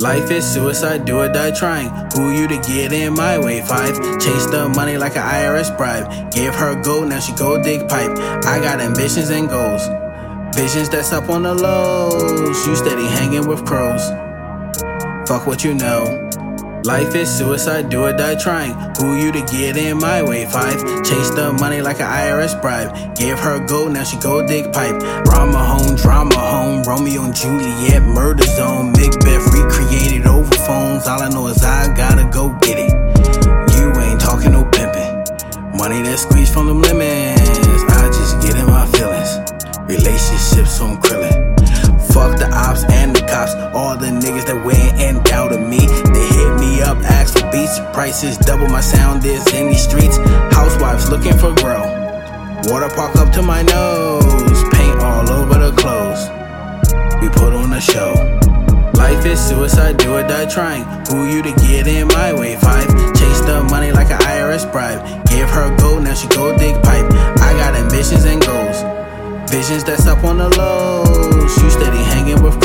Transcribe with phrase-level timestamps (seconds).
[0.00, 1.90] Life is suicide, do or die trying.
[2.14, 3.60] Who you to get in my way?
[3.60, 6.32] Five, chase the money like an IRS bribe.
[6.32, 8.16] Give her gold, now she go dig pipe.
[8.46, 9.86] I got ambitions and goals.
[10.56, 12.66] Visions that's up on the lows.
[12.66, 14.08] You steady hanging with crows.
[15.28, 16.30] Fuck what you know.
[16.84, 18.72] Life is suicide, do or die trying.
[18.96, 20.46] Who you to get in my way?
[20.46, 23.16] Five, chase the money like an IRS bribe.
[23.16, 24.98] Give her gold, now she go dig pipe.
[25.24, 26.82] Drama home, drama home.
[26.82, 28.92] Romeo and Juliet, murder zone.
[28.92, 31.06] Macbeth recreated over phones.
[31.06, 32.92] All I know is I gotta go get it.
[33.76, 35.20] You ain't talking no pimping.
[35.76, 37.82] Money that squeezed from them lemons.
[37.92, 39.36] I just get in my feelings.
[39.86, 41.50] Relationships on krillin'.
[42.12, 43.54] Fuck the ops and the cops.
[43.76, 45.78] All the niggas that went and doubted me.
[45.86, 46.29] They
[46.82, 47.78] up, asked for beats.
[47.92, 50.16] Prices double my sound is in these streets.
[50.52, 51.82] Housewives looking for grow.
[52.64, 54.62] Water park up to my nose.
[54.74, 56.28] Paint all over the clothes.
[57.22, 58.12] We put on a show.
[58.94, 60.84] Life is suicide, do or die trying.
[61.08, 62.56] Who you to get in my way?
[62.56, 65.00] Five, chase the money like an IRS bribe.
[65.26, 67.06] Give her gold, now she go dig pipe.
[67.40, 68.82] I got ambitions and goals.
[69.50, 71.62] Visions that's up on the lows.
[71.62, 72.60] You steady hanging with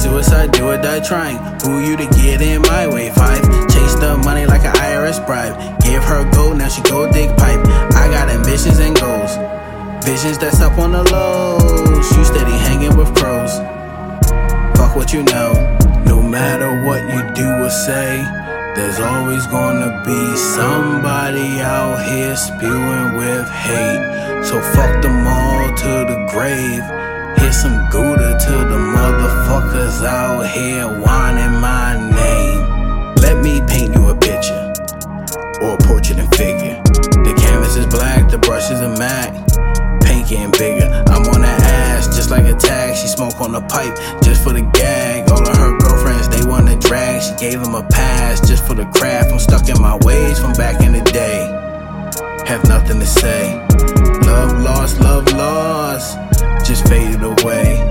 [0.00, 1.36] suicide, do or die trying.
[1.62, 3.10] Who you to get in my way?
[3.10, 5.54] Five, chase the money like an IRS bribe.
[5.82, 7.60] Give her gold, now she go dig pipe.
[7.94, 9.36] I got ambitions and goals.
[10.04, 12.16] Visions that's up on the lows.
[12.16, 13.58] You steady hanging with crows.
[14.78, 15.52] Fuck what you know.
[16.06, 18.24] No matter what you do or say,
[18.74, 24.44] there's always gonna be somebody out here spewing with hate.
[24.44, 26.99] So fuck them all to the grave.
[27.50, 33.14] Here's some Gouda to the motherfuckers out here whining my name.
[33.16, 34.72] Let me paint you a picture
[35.60, 36.80] or a portrait in figure.
[37.26, 39.34] The canvas is black, the brush is a Mac.
[40.00, 41.02] Paint getting bigger.
[41.08, 42.94] I'm on that ass just like a tag.
[42.94, 45.28] She smoke on the pipe just for the gag.
[45.32, 47.20] All of her girlfriends they wanna drag.
[47.20, 49.32] She gave them a pass just for the craft.
[49.32, 51.50] I'm stuck in my ways from back in the day.
[52.46, 53.58] Have nothing to say.
[54.22, 56.39] Love lost, love lost.
[56.70, 57.82] Just faded away.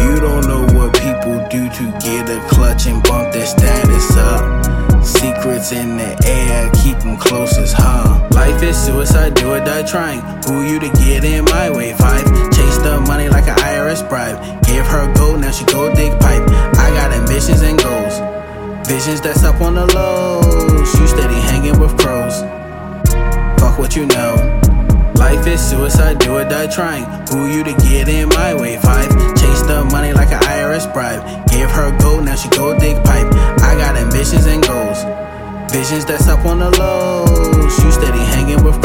[0.00, 5.04] You don't know what people do to get a clutch and bump their status up.
[5.04, 8.26] Secrets in the air, keep them closest, huh?
[8.30, 10.20] Life is suicide, do or die trying.
[10.46, 11.92] Who you to get in my way?
[11.92, 12.24] Five,
[12.56, 14.64] chase the money like an IRS bribe.
[14.64, 16.40] Give her gold, now she go dig pipe.
[16.78, 18.16] I got ambitions and goals.
[18.88, 20.98] Visions that's up on the lows.
[20.98, 21.95] You steady hanging with
[25.76, 27.04] Suicide, do or die trying.
[27.28, 28.78] Who you to get in my way?
[28.78, 29.10] Five.
[29.36, 31.20] Chase the money like an IRS bribe.
[31.50, 33.28] Give her gold, now she go dig pipe.
[33.60, 35.04] I got ambitions and goals.
[35.70, 37.78] Visions that's up on the lows.
[37.84, 38.75] You steady hanging with